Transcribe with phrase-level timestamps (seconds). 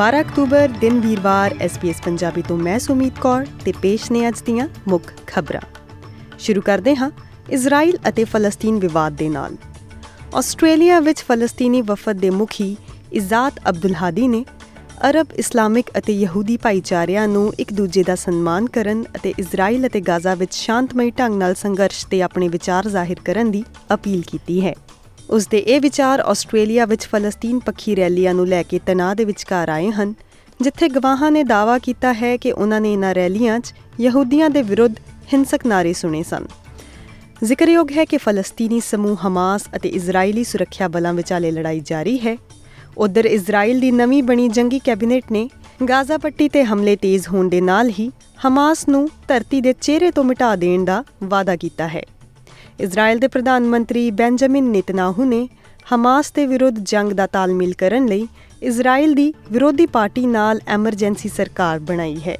[0.00, 4.68] 12 October ਦਿਨ ਵੀਰਵਾਰ SBS Punjabi ਤੋਂ ਮੈਂ ਸੁਮੀਤ ਕੌਰ ਤੇ ਪੇਸ਼ ਨੇ ਅੱਜ ਦੀਆਂ
[4.88, 5.60] ਮੁੱਖ ਖਬਰਾਂ।
[6.38, 7.10] ਸ਼ੁਰੂ ਕਰਦੇ ਹਾਂ
[7.50, 9.56] ਇਜ਼ਰਾਈਲ ਅਤੇ ਫਲਸਤੀਨ ਵਿਵਾਦ ਦੇ ਨਾਲ।
[10.34, 12.76] ਆਸਟ੍ਰੇਲੀਆ ਵਿੱਚ ਫਲਸਤੀਨੀ ਵਫਦ ਦੇ ਮੁਖੀ
[13.12, 14.44] ਇਜ਼ਾਤ ਅਬਦੁਲ ਹਾਦੀ ਨੇ
[15.10, 20.34] ਅਰਬ ਇਸਲਾਮਿਕ ਅਤੇ ਯਹੂਦੀ ਭਾਈਚਾਰਿਆਂ ਨੂੰ ਇੱਕ ਦੂਜੇ ਦਾ ਸਨਮਾਨ ਕਰਨ ਅਤੇ ਇਜ਼ਰਾਈਲ ਅਤੇ ਗਾਜ਼ਾ
[20.34, 24.74] ਵਿੱਚ ਸ਼ਾਂਤਮਈ ਢੰਗ ਨਾਲ ਸੰਘਰਸ਼ ਤੇ ਆਪਣੇ ਵਿਚਾਰ ਜ਼ਾਹਿਰ ਕਰਨ ਦੀ ਅਪੀਲ ਕੀਤੀ ਹੈ।
[25.30, 29.68] ਉਸ ਦੇ ਇਹ ਵਿਚਾਰ ਆਸਟ੍ਰੇਲੀਆ ਵਿੱਚ ਫਲਸਤੀਨ ਪੱਖੀ ਰੈਲੀਆਂ ਨੂੰ ਲੈ ਕੇ ਤਣਾਅ ਦੇ ਵਿਚਕਾਰ
[29.68, 30.14] ਆਏ ਹਨ,
[30.60, 34.94] ਜਿੱਥੇ ਗਵਾਹਾਂ ਨੇ ਦਾਅਵਾ ਕੀਤਾ ਹੈ ਕਿ ਉਹਨਾਂ ਨੇ ਇਨ੍ਹਾਂ ਰੈਲੀਆਂ 'ਚ ਯਹੂਦੀਆਂ ਦੇ ਵਿਰੁੱਧ
[35.32, 36.46] ਹਿੰਸਕ ਨਾਰੇ ਸੁਣੇ ਸਨ।
[37.42, 42.36] ਜ਼ਿਕਰਯੋਗ ਹੈ ਕਿ ਫਲਸਤੀਨੀ ਸਮੂਹ ਹਮਾਸ ਅਤੇ ਇਜ਼ਰਾਈਲੀ ਸੁਰੱਖਿਆ ਬਲਾਂ ਵਿਚਾਲੇ ਲੜਾਈ ਜਾਰੀ ਹੈ।
[42.98, 45.48] ਉਧਰ ਇਜ਼ਰਾਈਲ ਦੀ ਨਵੀਂ ਬਣੀ ਜੰਗੀ ਕੈਬਨਿਟ ਨੇ
[45.88, 48.10] ਗਾਜ਼ਾ ਪੱਟੀ ਤੇ ਹਮਲੇ ਤੇਜ਼ ਹੋਣ ਦੇ ਨਾਲ ਹੀ
[48.46, 52.02] ਹਮਾਸ ਨੂੰ ਧਰਤੀ ਦੇ ਚਿਹਰੇ ਤੋਂ ਮਿਟਾ ਦੇਣ ਦਾ ਵਾਅਦਾ ਕੀਤਾ ਹੈ।
[52.80, 55.48] ਇਜ਼ਰਾਈਲ ਦੇ ਪ੍ਰਧਾਨ ਮੰਤਰੀ ਬੈਂਜਾਮਿਨ ਨੇਤਨਾਹੂ ਨੇ
[55.94, 58.28] ਹਮਾਸ ਦੇ ਵਿਰੁੱਧ ਜੰਗ ਦਾ ਤਾਲਮੇਲ ਕਰਨ ਲਈ
[58.62, 62.36] ਇਜ਼ਰਾਈਲ ਦੀ ਵਿਰੋਧੀ ਪਾਰਟੀ ਨਾਲ ਐਮਰਜੈਂਸੀ ਸਰਕਾਰ ਬਣਾਈ ਹੈ।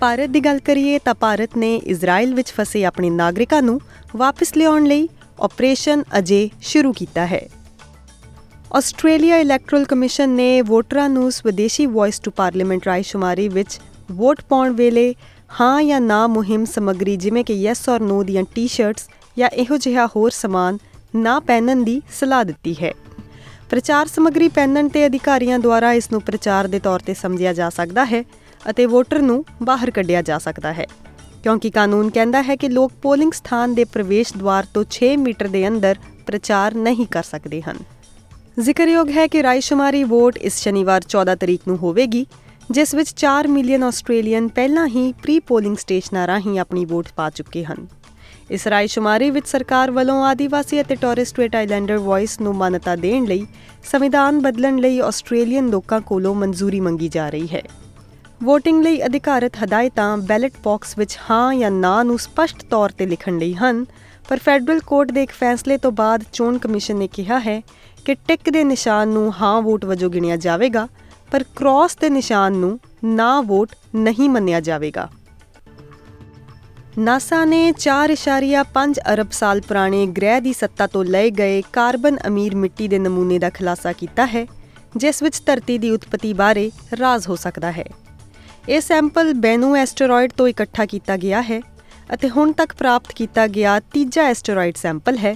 [0.00, 3.80] ਭਾਰਤ ਦੀ ਗੱਲ ਕਰੀਏ ਤਾਂ ਭਾਰਤ ਨੇ ਇਜ਼ਰਾਈਲ ਵਿੱਚ ਫਸੇ ਆਪਣੇ ਨਾਗਰਿਕਾਂ ਨੂੰ
[4.16, 5.08] ਵਾਪਸ ਲਿਆਉਣ ਲਈ
[5.40, 7.48] ਆਪਰੇਸ਼ਨ ਅਜੇ ਸ਼ੁਰੂ ਕੀਤਾ ਹੈ।
[8.74, 13.80] ਆਸਟ੍ਰੇਲੀਆ ਇਲੈਕਟਰਲ ਕਮਿਸ਼ਨ ਨੇ ਵੋਟਰਾਂ ਨੂੰ ਸਵਦੇਸ਼ੀ ਵੌਇਸ ਟੂ ਪਾਰਲੀਮੈਂਟ ਰਾਈ ਸ਼ੁਮਾਰੀ ਵਿੱਚ
[14.12, 15.14] ਵੋਟ ਪਾਉਣ ਵੇਲੇ
[15.60, 19.08] ਹਾਂ ਜਾਂ ਨਾ ਮੁਹਿੰਮ ਸਮੱਗਰੀ ਜਿਵੇਂ ਕਿ ਯੈਸ ਔਰ ਨੋ ਦੀਆਂ ਟੀ-ਸ਼ਰਟਸ
[19.38, 20.78] ਜਾਂ ਇਹੋ ਜਿਹਾ ਹੋਰ ਸਮਾਨ
[21.16, 22.92] ਨਾ ਪਹਿਨਣ ਦੀ ਸਲਾਹ ਦਿੱਤੀ ਹੈ।
[23.70, 28.04] ਪ੍ਰਚਾਰ ਸਮੱਗਰੀ ਪਹਿਨਣ ਤੇ ਅਧਿਕਾਰੀਆਂ ਦੁਆਰਾ ਇਸ ਨੂੰ ਪ੍ਰਚਾਰ ਦੇ ਤੌਰ ਤੇ ਸਮਝਿਆ ਜਾ ਸਕਦਾ
[28.04, 28.22] ਹੈ
[28.70, 30.86] ਅਤੇ ਵੋਟਰ ਨੂੰ ਬਾਹਰ ਕੱਢਿਆ ਜਾ ਸਕਦਾ ਹੈ,
[31.42, 35.66] ਕਿਉਂਕਿ ਕਾਨੂੰਨ ਕਹਿੰਦਾ ਹੈ ਕਿ ਲੋਕ ਪੋਲਿੰਗ ਸਥਾਨ ਦੇ ਪ੍ਰਵੇਸ਼ ਦੁਆਰ ਤੋਂ 6 ਮੀਟਰ ਦੇ
[35.68, 37.78] ਅੰਦਰ ਪ੍ਰਚਾਰ ਨਹੀਂ ਕਰ ਸਕਦੇ ਹਨ।
[38.60, 42.24] ਜ਼ਿਕਰਯੋਗ ਹੈ ਕਿ ਰਾਇਸ਼ੁਮਾਰੀ ਵੋਟ ਇਸ ਸ਼ਨੀਵਾਰ 14 ਤਰੀਕ ਨੂੰ ਹੋਵੇਗੀ,
[42.70, 47.64] ਜਿਸ ਵਿੱਚ 4 ਮਿਲੀਅਨ ਆਸਟ੍ਰੇਲੀਅਨ ਪਹਿਲਾਂ ਹੀ ਪ੍ਰੀ ਪੋਲਿੰਗ ਸਟੇਸ਼ਨਾਂ ਰਾਹੀਂ ਆਪਣੀ ਵੋਟ ਪਾ ਚੁੱਕੇ
[47.64, 47.86] ਹਨ।
[48.50, 53.46] ਇਸ ਰਾਇਸ਼ੁਮਾਰੀ ਵਿੱਚ ਸਰਕਾਰ ਵੱਲੋਂ ਆਦੀਵਾਸੀ ਅਤੇ ਟੋਰਿਸਟ ਸਟ੍ਰੇਟ ਆਈਲੈਂਡਰ ਵੌਇਸ ਨੂੰ ਮਾਨਤਾ ਦੇਣ ਲਈ,
[53.92, 57.62] ਸੰਵਿਧਾਨ ਬਦਲਣ ਲਈ ਆਸਟ੍ਰੇਲੀਅਨ ਲੋਕਾਂ ਕੋਲੋਂ ਮਨਜ਼ੂਰੀ ਮੰਗੀ ਜਾ ਰਹੀ ਹੈ।
[58.44, 63.38] VOTING ਲਈ ਅਧਿਕਾਰਤ ਹਦਾਇਤਾਂ ਬੈਲਟ ਬਾਕਸ ਵਿੱਚ ਹਾਂ ਜਾਂ ਨਾ ਨੂੰ ਸਪਸ਼ਟ ਤੌਰ ਤੇ ਲਿਖਣ
[63.38, 63.84] ਲਈ ਹਨ,
[64.28, 67.60] ਪਰ ਫੈਡਰਲ ਕੋਰਟ ਦੇ ਇੱਕ ਫੈਸਲੇ ਤੋਂ ਬਾਅਦ ਚੋਣ ਕਮਿਸ਼ਨ ਨੇ ਕਿਹਾ ਹੈ
[68.04, 70.88] ਕਿ ਟਿਕ ਦੇ ਨਿਸ਼ਾਨ ਨੂੰ ਹਾਂ ਵੋਟ ਵਜੋਂ ਗਿਣਿਆ ਜਾਵੇਗਾ,
[71.30, 75.08] ਪਰ ਕ੍ਰਾਸ ਦੇ ਨਿਸ਼ਾਨ ਨੂੰ ਨਾ ਵੋਟ ਨਹੀਂ ਮੰਨਿਆ ਜਾਵੇਗਾ।
[76.98, 82.88] ਨਾਸਾ ਨੇ 4.5 ਅਰਬ ਸਾਲ ਪੁਰਾਣੇ ਗ੍ਰਹਿ ਦੀ ਸੱਤਾ ਤੋਂ ਲਏ ਗਏ ਕਾਰਬਨ ਅਮੀਰ ਮਿੱਟੀ
[82.88, 84.44] ਦੇ ਨਮੂਨੇ ਦਾ ਖੁਲਾਸਾ ਕੀਤਾ ਹੈ,
[84.96, 86.70] ਜਿਸ ਵਿੱਚ ਧਰਤੀ ਦੀ ਉਤਪਤੀ ਬਾਰੇ
[87.00, 87.84] ਰਾਜ਼ ਹੋ ਸਕਦਾ ਹੈ।
[88.68, 91.60] ਇਹ ਸੈਂਪਲ ਬੈਨੂ ਐਸਟਰੋਇਡ ਤੋਂ ਇਕੱਠਾ ਕੀਤਾ ਗਿਆ ਹੈ
[92.14, 95.34] ਅਤੇ ਹੁਣ ਤੱਕ ਪ੍ਰਾਪਤ ਕੀਤਾ ਗਿਆ ਤੀਜਾ ਐਸਟਰੋਇਡ ਸੈਂਪਲ ਹੈ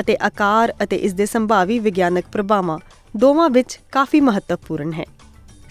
[0.00, 2.78] ਅਤੇ ਆਕਾਰ ਅਤੇ ਇਸ ਦੇ ਸੰਭਾਵੀ ਵਿਗਿਆਨਕ ਪ੍ਰਭਾਵਾਂ
[3.16, 5.04] ਦੋਵਾਂ ਵਿੱਚ ਕਾਫੀ ਮਹੱਤਵਪੂਰਨ ਹੈ।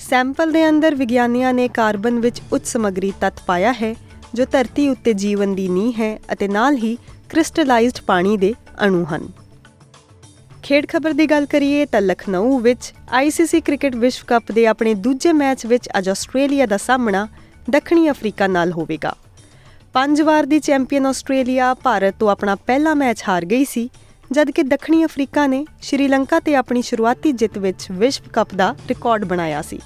[0.09, 3.93] ਸੈਂਪਲ ਦੇ ਅੰਦਰ ਵਿਗਿਆਨੀਆਂ ਨੇ ਕਾਰਬਨ ਵਿੱਚ ਉੱਚ ਸਮੱਗਰੀ ਤੱਤ ਪਾਇਆ ਹੈ
[4.33, 6.97] ਜੋ ਧਰਤੀ ਉੱਤੇ ਜੀਵਨ ਦੀ ਨੀਂਹ ਹੈ ਅਤੇ ਨਾਲ ਹੀ
[7.29, 8.53] ਕ੍ਰਿਸਟਲਾਈਜ਼ਡ ਪਾਣੀ ਦੇ
[8.85, 9.27] ਅਣੂ ਹਨ।
[10.63, 15.33] ਖੇਡ ਖਬਰ ਦੀ ਗੱਲ ਕਰੀਏ ਤਾਂ ਲਖਨਊ ਵਿੱਚ ਆਈਸੀਸੀ ਕ੍ਰਿਕਟ ਵਿਸ਼ਵ ਕੱਪ ਦੇ ਆਪਣੇ ਦੂਜੇ
[15.33, 17.27] ਮੈਚ ਵਿੱਚ ਅੱਜ ਆਸਟ੍ਰੇਲੀਆ ਦਾ ਸਾਹਮਣਾ
[17.69, 19.15] ਦੱਖਣੀ ਅਫਰੀਕਾ ਨਾਲ ਹੋਵੇਗਾ।
[19.93, 23.89] ਪੰਜ ਵਾਰ ਦੀ ਚੈਂਪੀਅਨ ਆਸਟ੍ਰੇਲੀਆ ਭਾਰਤ ਤੋਂ ਆਪਣਾ ਪਹਿਲਾ ਮੈਚ ਹਾਰ ਗਈ ਸੀ,
[24.31, 29.61] ਜਦਕਿ ਦੱਖਣੀ ਅਫਰੀਕਾ ਨੇ ਸ਼੍ਰੀਲੰਕਾ ਤੇ ਆਪਣੀ ਸ਼ੁਰੂਆਤੀ ਜਿੱਤ ਵਿੱਚ ਵਿਸ਼ਵ ਕੱਪ ਦਾ ਰਿਕਾਰਡ ਬਣਾਇਆ
[29.61, 29.79] ਸੀ।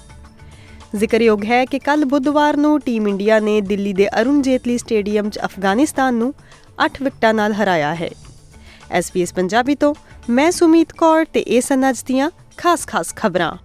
[0.94, 5.38] ਜ਼ਿਕਰਯੋਗ ਹੈ ਕਿ ਕੱਲ ਬੁੱਧਵਾਰ ਨੂੰ ਟੀਮ ਇੰਡੀਆ ਨੇ ਦਿੱਲੀ ਦੇ ਅਰੁਣ ਜੇਤਲੀ ਸਟੇਡੀਅਮ 'ਚ
[5.38, 6.34] ਅਫਗਾਨਿਸਤਾਨ ਨੂੰ
[6.86, 8.10] 8 ਵਿਕਟਾਂ ਨਾਲ ਹਰਾਇਆ ਹੈ।
[8.90, 9.94] ਐਸਪੀਐਸ ਪੰਜਾਬੀ ਤੋਂ
[10.30, 13.56] ਮੈਂ ਸੁਮੀਤ ਕੌਰ ਤੇ ਇਹ ਸਨ ਅੱਜ ਦੀਆਂ ਖਾਸ-ਖਾਸ ਖਬਰਾਂ।